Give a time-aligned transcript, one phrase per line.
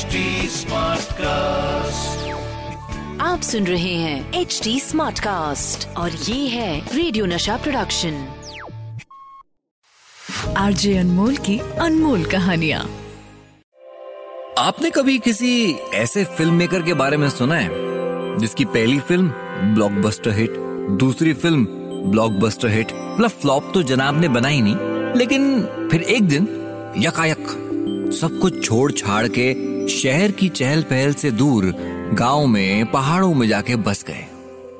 [0.00, 0.06] HD
[1.12, 2.28] cast
[3.20, 8.28] आप सुन रहे हैं एच डी स्मार्ट कास्ट और ये है रेडियो नशा प्रोडक्शन
[10.56, 12.86] आरजे अनमोल की अनमोल कहानिया।
[14.58, 17.70] आपने कभी किसी ऐसे फ़िल्म मेकर के बारे में सुना है?
[18.38, 19.28] जिसकी पहली फ़िल्म
[19.74, 20.50] ब्लॉकबस्टर हिट
[20.90, 21.64] दूसरी फ़िल्म
[22.10, 24.76] ब्लॉकबस्टर हिट मतलब फ्लॉप तो जनाब ने बनाई नहीं
[25.16, 26.48] लेकिन फिर एक दिन
[26.98, 27.66] यकायक
[28.20, 31.64] सब कुछ छोड़ छाड़ के शहर की चहल पहल से दूर
[32.14, 34.24] गाँव में पहाड़ों में जाके बस गए।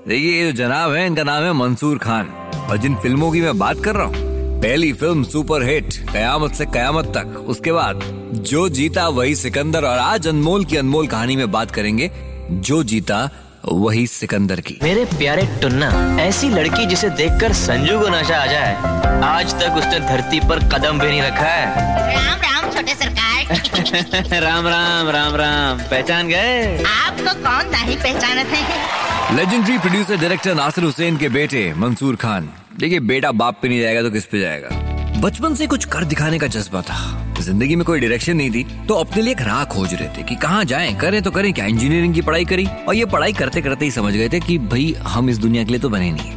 [0.09, 2.29] देखिए ये जो जनाब है इनका नाम है मंसूर खान।
[2.71, 4.29] और जिन फ़िल्मों की मैं बात कर रहा हूँ
[4.63, 8.01] पहली फ़िल्म सुपर हिट कयामत से कयामत तक। उसके बाद
[8.45, 12.11] जो जीता वही सिकंदर। और आज अनमोल की अनमोल कहानी में बात करेंगे
[12.51, 13.29] जो जीता
[13.65, 18.75] वही सिकंदर की। मेरे प्यारे टुन्ना ऐसी लड़की जिसे देखकर संजू को नशा आ जाए
[19.25, 22.49] आज तक उसने धरती पर कदम भी नहीं रखा है।
[22.80, 26.85] राम राम छोटे सरकार राम राम राम राम। पहचान गए?
[26.85, 29.37] आपको कौन नहीं पहचानते हैं?
[29.37, 34.02] Legendary producer director Nasir Hussain के बेटे मंसूर खान देखिए बेटा बाप पे नहीं जाएगा
[34.02, 34.68] तो किस पे जाएगा?
[35.21, 38.95] बचपन से कुछ कर दिखाने का जज्बा था। ज़िंदगी में कोई डायरेक्शन नहीं थी तो
[38.95, 42.15] अपने लिए एक राह खोज रहे थे कि कहाँ जाएँ करें तो करें क्या इंजीनियरिंग
[42.15, 42.66] की पढ़ाई करी?
[42.88, 45.71] और ये पढ़ाई करते करते ही समझ गए थे कि भाई हम इस दुनिया के
[45.71, 46.33] लिए तो बने नहीं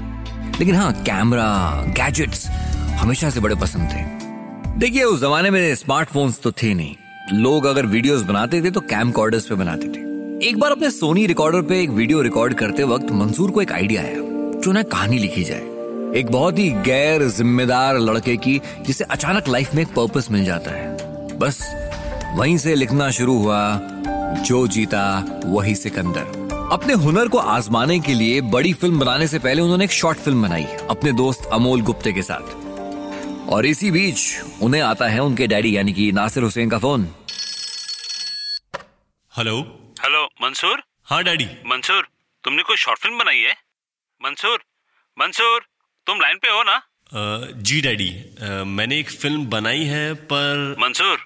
[0.60, 2.48] लेकिन हाँ कैमरा गैजेट्स
[3.00, 4.23] हमेशा से बड़े पसंद थे।
[4.74, 6.96] देखिए, उस जमाने में स्मार्टफोन्स तो थे नहीं।
[7.34, 11.26] लोग अगर वीडियोस बनाते थे तो कैम कॉर्डर्स पे बनाते थे। एक बार अपने सोनी
[11.26, 14.16] रिकॉर्डर पे एक वीडियो रिकॉर्ड करते वक्त मंसूर को एक आइडिया आया,
[14.60, 15.62] जो ना कहानी लिखी जाए।
[16.20, 20.72] एक बहुत ही गैर जिम्मेदार लड़के की, जिसे अचानक लाइफ में एक पर्पस मिल जाता
[20.72, 21.60] है। बस,
[22.36, 23.80] वहीं से लिखना शुरू हुआ,
[24.46, 25.06] जो जीता,
[25.46, 29.92] वही सिकंदर। अपने हुनर को आजमाने के लिए बड़ी फ़िल्म बनाने से पहले उन्होंने एक
[29.92, 32.63] शॉर्ट फ़िल्म बनाई, अपने दोस्त अमोल गुप्ते के साथ।
[33.50, 34.20] और इसी बीच
[34.64, 37.08] उन्हें आता है उनके डैडी यानी कि नासिर हुसैन का फ़ोन।
[39.34, 39.58] हेलो।
[40.04, 40.84] हेलो मंसूर?
[41.06, 42.08] हाँ डैडी। मंसूर
[42.44, 43.56] तुमने कोई शॉर्ट फ़िल्म बनाई है?
[44.22, 44.64] मंसूर
[45.18, 45.66] मंसूर
[46.08, 46.76] तुम लाइन पे हो ना?
[46.76, 48.10] अ, जी डैडी।
[48.66, 51.26] मैंने एक फ़िल्म बनाई है पर मंसूर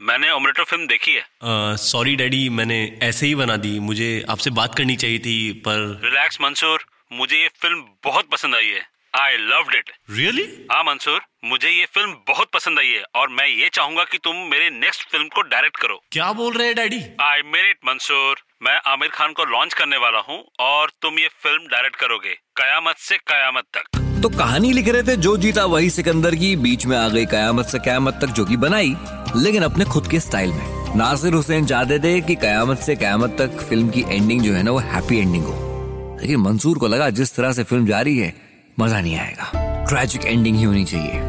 [0.00, 4.74] मैंने ओमलेटो फ़िल्म देखी है। सॉरी डैडी मैंने ऐसे ही बना दी। मुझे आपसे बात
[4.74, 9.74] करनी चाहिए थी पर रिलैक्स मंसूर मुझे ये फ़िल्म बहुत पसंद आई है। आई लव्ड
[9.74, 14.02] इट रियली हाँ मंसूर मुझे ये फ़िल्म बहुत पसंद आई है और मैं ये चाहूँगा
[14.04, 17.70] कि तुम मेरे नेक्स्ट फ़िल्म को डायरेक्ट करो। क्या बोल रहे हैं daddy I mean
[17.70, 21.96] it Mansoor मैं आमिर खान को लॉन्च करने वाला हूँ और तुम ये फ़िल्म डायरेक्ट
[21.96, 26.54] करोगे कयामत से कयामत तक। तो कहानी लिख रहे थे जो जीता वही सिकंदर की
[26.64, 28.94] बीच में आ गई कयामत से कयामत तक जो की बनाई
[29.36, 33.60] लेकिन अपने खुद के स्टाइल में। नासिर हुसैन चाहते थे कि कयामत से कयामत तक
[33.68, 37.36] फ़िल्म की एंडिंग जो है ना वो हैप्पी एंडिंग हो। लेकिन मंसूर को लगा जिस
[37.36, 38.34] तरह से फ़िल्म जा रही है
[38.80, 41.20] मज़ा नहीं आएगा। ट्रेजिक एंडिंग ही होनी चाहिए।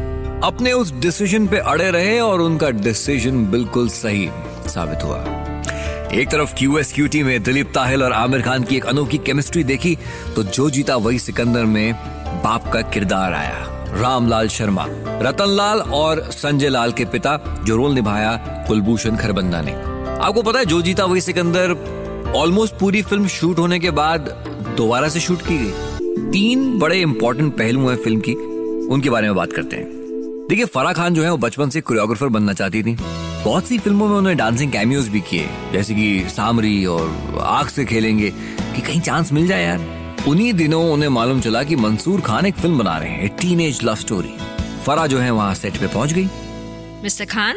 [0.44, 4.28] अपने उस डिसीज़न पे अड़े रहे और उनका डिसीज़न बिल्कुल सही
[4.66, 5.18] साबित हुआ।
[6.14, 9.18] एक तरफ़ क्यू एस क्यू टी में दिलीप ताहिल और आमिर खान की एक अनोखी
[9.18, 9.96] केमिस्ट्री देखी
[10.36, 11.94] तो जो जीता वही सिकंदर में
[12.44, 14.86] बाप का किरदार आया। रामलाल शर्मा
[15.22, 18.36] रतन लाल और संजय लाल के पिता जो रोल निभाया
[18.68, 23.78] कुलभूषण खरबंदा ने। आपको पता है, जो जीता वही सिकंदर ऑलमोस्ट पूरी फ़िल्म शूट होने
[23.78, 24.28] के बाद
[24.76, 25.87] दोबारा से शूट की गई।
[26.32, 28.34] तीन बड़े इंपॉर्टेंट पहलू हैं फ़िल्म की
[28.86, 29.86] उनके बारे में बात करते हैं।
[30.48, 32.96] देखिए फराह खान जो है वो बचपन से कोरियोग्राफर बनना चाहती थी।
[33.44, 37.84] बहुत सी फ़िल्मों में उन्होंने डांसिंग कैमियोज भी किए जैसे कि सामरी और आग से
[37.84, 42.46] खेलेंगे कि कहीं चांस मिल जाए यार। उन्हीं दिनों उन्हें मालूम चला कि मंसूर खान
[42.46, 44.36] एक फ़िल्म बना रहे हैं टीनेज लव स्टोरी
[44.86, 46.28] फरा जो है वहाँ सेट पे पहुँच गई।
[47.02, 47.56] Mister Khan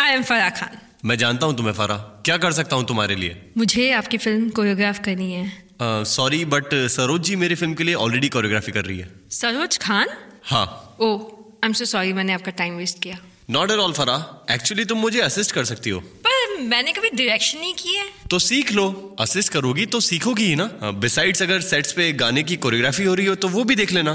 [0.00, 0.78] I am Farah Khan.
[1.04, 3.36] मैं जानता हूँ तुम्हें फारा क्या कर सकता हूँ तुम्हारे लिए?
[3.58, 8.28] मुझे आपकी फ़िल्म कोरियोग्राफ करनी है। सॉरी बट सरोज जी मेरी फ़िल्म के लिए ऑलरेडी
[8.28, 10.08] कोरियोग्राफी कर रही है। सरोज खान?
[10.44, 13.18] हाँ। ओ आई एम सो सॉरी मैंने आपका टाइम वेस्ट किया।
[13.50, 17.58] Not at all Farah actually तुम मुझे असिस्ट कर सकती हो। पर मैंने कभी डायरेक्शन
[17.58, 20.64] नहीं की है। तो सीख लो। असिस्ट करोगी तो सीखोगी ही ना।
[21.00, 24.14] बिसाइड्स अगर सेट्स पे गाने की कोरियोग्राफी हो रही हो तो वो भी देख लेना।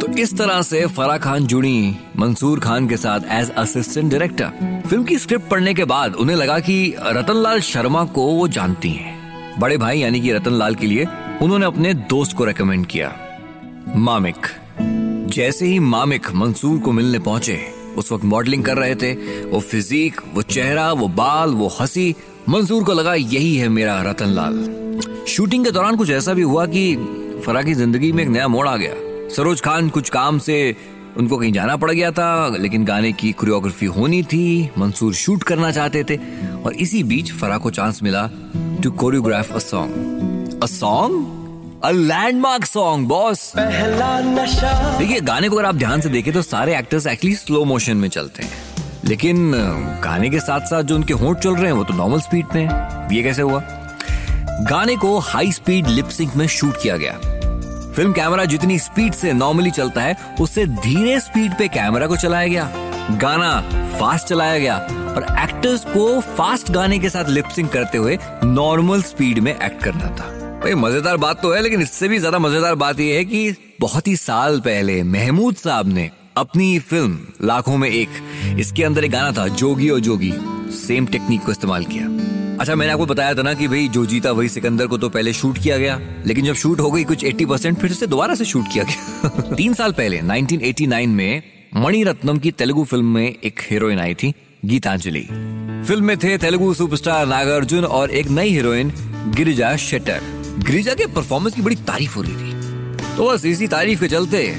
[0.00, 5.04] तो इस तरह से फरा खान जुड़ी मंसूर खान के साथ एज असिस्टेंट डायरेक्टर फ़िल्म
[5.04, 9.21] की स्क्रिप्ट पढ़ने के बाद उन्हें लगा कि रतनलाल शर्मा को वो जानती हैं।
[9.58, 11.06] बड़े भाई यानी कि रतनलाल के लिए
[11.42, 13.12] उन्होंने अपने दोस्त को रेकमेंड किया।
[13.96, 14.46] मामिक।
[15.30, 17.58] जैसे ही मामिक मंसूर को मिलने पहुँचे,
[17.96, 19.12] उस वक्त मॉडलिंग कर रहे थे।
[19.42, 22.14] वो फिजिक वो चेहरा, वो बाल, वो हँसी,
[22.48, 26.94] मंसूर को लगा, यही है मेरा रतनलाल शूटिंग के दौरान कुछ ऐसा भी हुआ कि
[27.46, 28.94] फरा की ज़िंदगी में एक नया मोड़ आ गया।
[29.28, 30.76] सरोज खान कुछ काम से
[31.16, 35.70] उनको कहीं जाना पड़ गया था, लेकिन गाने की कोरियोग्राफी होनी थी। मंसूर शूट करना
[35.70, 36.16] चाहते थे।
[36.66, 38.28] और इसी बीच फरा को चांस मिला
[38.82, 45.74] to choreograph a song a song a landmark song boss देखिए गाने को अगर आप
[45.74, 48.50] ध्यान से देखें तो सारे एक्टर्स एक्चुअली स्लो मोशन में चलते हैं।
[49.04, 49.52] लेकिन
[50.04, 52.66] गाने के साथ साथ जो उनके होंठ चल रहे हैं वो तो नॉर्मल स्पीड में
[52.66, 53.62] है। ये कैसे हुआ?
[54.70, 57.12] गाने को हाई स्पीड लिपसिंक में शूट किया गया।
[57.92, 62.46] फ़िल्म कैमरा जितनी स्पीड से नॉर्मली चलता है उससे धीरे स्पीड पे कैमरा को चलाया
[62.46, 62.70] गया।
[63.10, 63.60] गाना
[64.00, 69.38] फास्ट चलाया गया। और एक्टर्स को फास्ट गाने के साथ लिपसिंग करते हुए नॉर्मल स्पीड
[69.38, 70.28] में एक्ट करना था।
[70.60, 74.08] भाई, मज़ेदार बात तो है, लेकिन इससे भी ज़्यादा मज़ेदार बात यह है कि बहुत
[74.08, 78.08] ही साल पहले महमूद साहब ने अपनी फ़िल्म लाखों में एक,
[78.58, 80.32] इसके अंदर एक गाना था, जोगी और जोगी।
[80.70, 82.06] सेम टेक्निक को इस्तेमाल किया।
[82.60, 85.32] अच्छा मैंने आपको बताया था ना कि भाई, जो जीता वही सिकंदर को तो पहले
[85.32, 88.44] शूट किया गया, लेकिन जब शूट हो गई कुछ 80 परसेंट फिर से दोबारा से
[88.44, 91.42] शूट किया गया। तीन साल पहले 1989 में
[91.76, 95.20] मणिरत्नम की तेलुगु फ़िल्म में एक हीरोइन आई थी गीतांजलि।
[95.88, 98.92] फ़िल्म में थे तेलुगु सुपरस्टार नागार्जुन और एक नई हीरोइन,
[99.36, 100.20] गिरिजा शेटर
[100.58, 102.52] गिरिजा के परफॉर्मेंस की बड़ी तारीफ़ हो रही थी।
[103.16, 104.58] तो बस इसी तारीफ़ के चलते,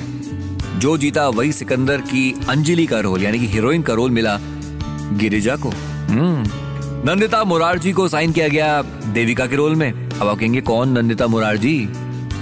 [0.78, 4.40] जो जीता वही सिकंदर की अंजलि का रोल, यानी कि हीरोइन का रोल मिला
[5.14, 5.70] गिरिजा को।
[6.10, 6.44] हम्म।
[7.12, 8.82] नंदिता मुरारजी को साइन किया गया
[9.14, 11.90] देविका के रोल में। अब आप कहेंगे, कौन नंदिता मुरारजी?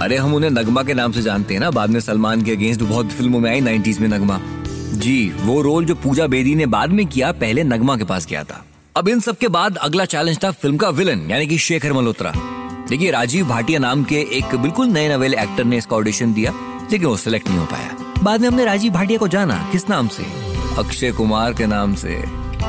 [0.02, 2.82] अरे हम उन्हें नगमा के नाम से जानते हैं ना, बाद में सलमान के अगेंस्ट
[2.82, 4.40] बहुत फ़िल्मों में आई नाइनटीज में नगमा।
[4.92, 8.44] जी, वो रोल जो पूजा बेदी ने बाद में किया, पहले नगमा के पास किया
[8.44, 8.64] था।
[8.96, 12.32] अब इन सब के बाद अगला चैलेंज था फ़िल्म का विलन यानी कि शेखर मल्होत्रा।
[12.88, 16.52] देखिए, राजीव भाटिया नाम के एक बिल्कुल नए नवेले एक्टर ने इसका ऑडिशन दिया,
[16.92, 20.08] लेकिन वो सिलेक्ट नहीं हो पाया। बाद में हमने राजीव भाटिया को जाना, किस नाम
[20.08, 20.22] से?
[20.78, 22.22] अक्षय कुमार के नाम से।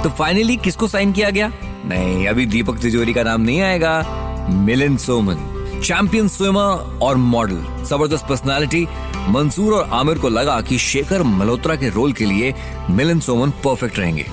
[0.04, 1.52] तो फाइनली किसको साइन किया गया?
[1.86, 4.02] नहीं, अभी दीपक तिजोरी का नाम नहीं आएगा।
[4.50, 5.50] मिलिन सोमन
[5.84, 8.88] चैंपियन स्विमर और मॉडल ज़बरदस्त पर्सनालिटी
[9.30, 12.56] मंसूर और आमिर को लगा कि शेखर मल्होत्रा के रोल के लिए
[12.90, 14.26] मिलन सोमन परफेक्ट रहेंगे।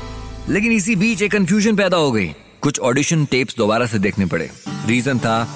[0.48, 4.50] लेकिन इसी बीच एक कंफ्यूजन पैदा हो गई। कुछ ऑडिशन टेप्स दोबारा से देखने पड़े।
[4.86, 5.48] रीजन था,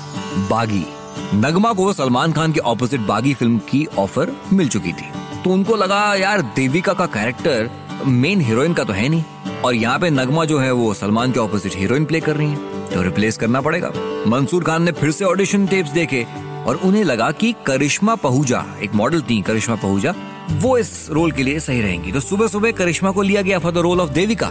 [0.50, 0.86] बागी।
[1.34, 5.06] नगमा को सलमान खान के ऑपोजिट बागी फ़िल्म की ऑफ़र मिल चुकी थी।
[5.44, 7.70] तो उनको लगा, यार, देविका का कैरेक्टर
[8.06, 9.24] मेन हीरोइन का तो है नहीं।
[9.64, 12.88] और यहाँ पे नगमा जो है, वो सलमान के ऑपोजिट हीरोइन प्ले कर रही है।
[12.88, 13.92] तो रिप्लेस करना पड़ेगा।
[14.26, 16.26] मंसूर खान ने फिर से ऑडिशन टेप्स देखे।
[16.66, 20.14] और उन्हें लगा कि करिश्मा पहुजा, एक मॉडल थी, करिश्मा पहुजा,
[20.52, 23.72] वो इस रोल के लिए सही रहेंगी। तो सुबह सुबह करिश्मा को लिया गया for
[23.72, 24.50] the role of Devika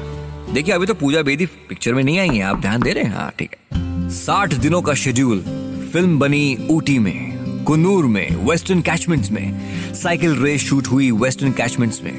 [0.54, 3.15] देखिए, अभी तो पूजा बेदी पिक्चर में नहीं आई है, आप ध्यान दे रहे हैं?
[3.15, 5.39] हाँ ठीक है। साठ दिनों का शेड्यूल
[5.94, 12.01] फ़िल्म बनी ऊटी में, कुन्नूर में वेस्टर्न कैचमेंट्स में। साइकिल रेस शूट हुई वेस्टर्न कैचमेंट्स
[12.04, 12.12] में।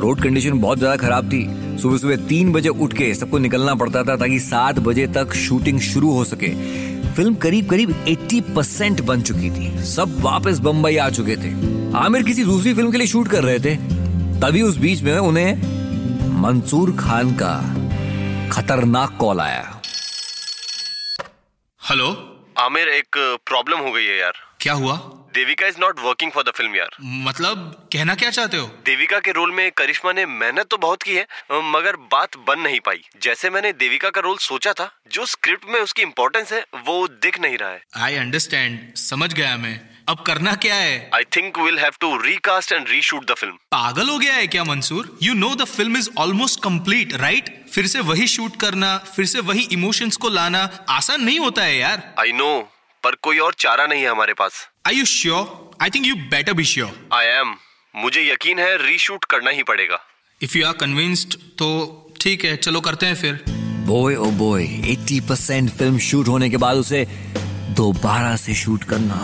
[0.00, 1.46] रोड कंडीशन बहुत ज़्यादा खराब थी।
[1.78, 5.80] सुबह सुबह तीन बजे उठ के सबको निकलना पड़ता था ताकि सात बजे तक शूटिंग
[5.82, 6.48] शुरू हो सके।
[7.16, 11.50] फ़िल्म करीब करीब 80 परसेंट बन चुकी थी। सब वापस बम्बई आ चुके थे।
[11.96, 13.76] आमिर किसी दूसरी फ़िल्म के लिए शूट कर रहे थे।
[14.40, 15.54] तभी उस बीच में उन्हें
[16.40, 17.54] मंसूर खान का
[18.52, 19.82] खतरनाक कॉल आया।
[21.90, 22.30] हेलो?
[22.58, 24.94] आमिर एक प्रॉब्लम हो गई है यार। क्या हुआ?
[25.34, 28.66] Devika is not working for the film यार। मतलब कहना क्या चाहते हो?
[28.86, 31.26] देविका के रोल में करिश्मा ने मेहनत तो बहुत की है
[31.72, 35.80] मगर बात बन नहीं पाई। जैसे मैंने देविका का रोल सोचा था जो स्क्रिप्ट में
[35.80, 40.54] उसकी इम्पोर्टेंस है वो दिख नहीं रहा है। आई अंडरस्टैंड समझ गया मैं। अब करना
[40.54, 41.10] क्या है?
[41.14, 44.64] I think will have to recast and reshoot the film पागल हो गया है क्या
[44.64, 45.16] Mansoor?
[45.22, 49.40] You know the film is almost complete right फिर से वही शूट करना फिर से
[49.42, 52.52] वही इमोशंस को लाना आसान नहीं होता है यार। आई नो
[53.04, 56.52] पर कोई और चारा नहीं है हमारे पास। I you sure I think you better
[56.52, 57.54] be sure I am
[57.94, 59.98] मुझे यकीन है रीशूट करना ही पड़ेगा।
[60.40, 61.68] इफ़ यू आर कन्विंस्ड तो
[62.20, 63.44] ठीक है चलो करते हैं फिर।
[63.86, 67.04] Boy oh boy 80 percent film shoot होने के बाद उसे
[67.76, 69.14] दोबारा से शूट करना।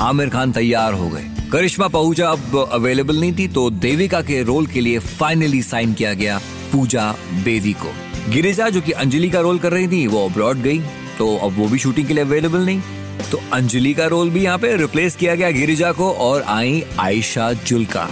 [0.00, 4.66] आमिर खान तैयार हो गए। करिश्मा पहुजा अब अवेलेबल नहीं थी तो देविका के रोल
[4.66, 6.38] के लिए फाइनली साइन किया गया
[6.72, 7.10] पूजा
[7.44, 7.94] बेदी को।
[8.32, 10.78] गिरिजा जो कि अंजलि का रोल कर रही थी वो अब्रॉड गई
[11.18, 12.93] तो अब वो भी शूटिंग के लिए अवेलेबल नहीं।
[13.34, 17.52] तो अंजलि का रोल भी यहाँ पे रिप्लेस किया गया गिरिजा को और आई आयशा
[17.52, 18.04] जुल्का।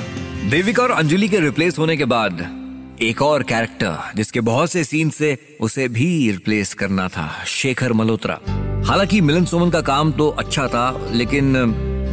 [0.50, 2.40] देविका और अंजलि के रिप्लेस होने के बाद
[3.02, 8.38] एक और कैरेक्टर जिसके बहुत से सीन से उसे भी रिप्लेस करना था, शेखर मल्होत्रा।
[8.86, 11.54] हालाँकि मिलन सोमन का काम तो अच्छा था, लेकिन,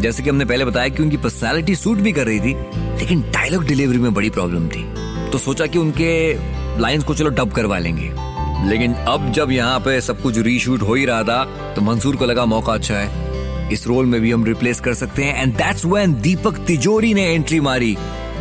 [0.01, 2.55] जैसे कि हमने पहले बताया कि उनकी पर्सनालिटी सूट भी कर रही थी,
[2.99, 4.85] लेकिन डायलॉग डिलीवरी में बड़ी प्रॉब्लम थी।
[5.31, 6.33] तो सोचा कि उनके
[6.81, 8.28] लाइंस को चलो डब करवा लेंगे।
[8.65, 12.25] लेकिन अब जब यहाँ पे सब कुछ रीशूट हो ही रहा था तो मंसूर को
[12.25, 13.27] लगा मौका अच्छा है।
[13.73, 17.25] इस रोल में भी हम रिप्लेस कर सकते हैं एंड दैट्स व्हेन दीपक तिजोरी ने
[17.25, 17.95] एंट्री मारी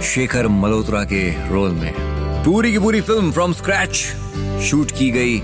[0.05, 1.93] शेखर मल्होत्रा के रोल में।
[2.45, 3.95] पूरी की पूरी फ़िल्म फ्रॉम स्क्रैच
[4.63, 5.37] शूट की गई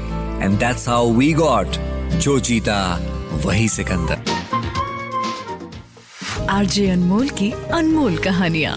[0.44, 1.76] and that's how we got
[2.22, 2.78] जो जीता
[3.44, 4.32] वही सिकंदर।
[6.50, 8.76] आरजे अनमोल की अनमोल कहानियाँ।